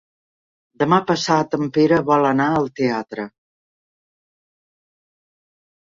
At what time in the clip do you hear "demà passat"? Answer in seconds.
0.83-1.53